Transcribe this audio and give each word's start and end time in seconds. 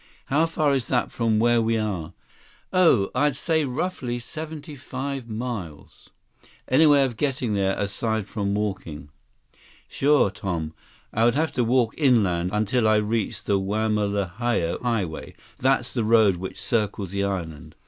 "How 0.33 0.47
far 0.47 0.73
is 0.73 0.87
that 0.87 1.11
from 1.11 1.37
where 1.37 1.61
we 1.61 1.77
are?" 1.77 2.13
"Oh, 2.73 3.11
I'd 3.13 3.35
say 3.35 3.65
roughly 3.65 4.17
seventy 4.17 4.75
five 4.75 5.29
miles." 5.29 6.09
"Any 6.67 6.87
way 6.87 7.03
of 7.05 7.17
getting 7.17 7.53
there, 7.53 7.77
aside 7.77 8.25
from 8.25 8.55
walking?" 8.55 9.09
162 9.91 9.95
"Sure, 9.95 10.31
Tom. 10.31 10.73
I 11.13 11.23
would 11.25 11.35
have 11.35 11.51
to 11.53 11.63
walk 11.63 11.93
inland 11.99 12.49
until 12.51 12.87
I 12.87 12.95
reached 12.95 13.45
the 13.45 13.59
Wamalahoa 13.59 14.79
Highway—that's 14.81 15.93
the 15.93 16.03
road 16.03 16.37
which 16.37 16.59
circles 16.59 17.11
the 17.11 17.23
island. 17.23 17.75